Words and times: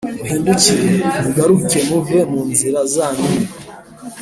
muhindukire, 0.19 0.85
mugaruke 1.21 1.77
muve 1.87 2.17
munzira 2.31 2.79
zanyu 2.93 3.25
mbi 3.33 3.45